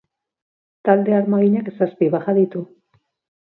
Talde 0.89 1.13
armaginak 1.17 1.69
zazpi 1.75 2.09
baja 2.17 2.37
ditu. 2.41 2.65